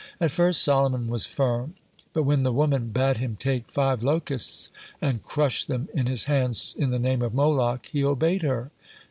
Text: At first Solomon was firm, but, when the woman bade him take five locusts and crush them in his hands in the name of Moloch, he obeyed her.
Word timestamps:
At 0.19 0.31
first 0.31 0.63
Solomon 0.63 1.09
was 1.09 1.27
firm, 1.27 1.75
but, 2.11 2.23
when 2.23 2.41
the 2.41 2.51
woman 2.51 2.87
bade 2.87 3.17
him 3.17 3.35
take 3.39 3.69
five 3.69 4.01
locusts 4.03 4.69
and 4.99 5.23
crush 5.23 5.63
them 5.63 5.89
in 5.93 6.07
his 6.07 6.23
hands 6.23 6.73
in 6.75 6.89
the 6.89 6.97
name 6.97 7.21
of 7.21 7.35
Moloch, 7.35 7.85
he 7.85 8.03
obeyed 8.03 8.41
her. 8.41 8.71